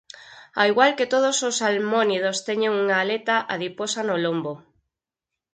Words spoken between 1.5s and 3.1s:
salmónidos teñen unha